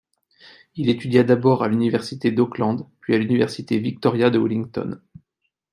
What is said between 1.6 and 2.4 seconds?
à l'université